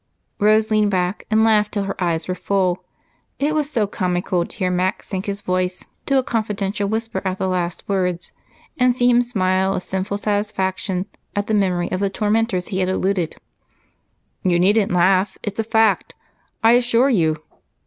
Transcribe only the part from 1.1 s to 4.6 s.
and laughed until her eyes were full. It was so comical to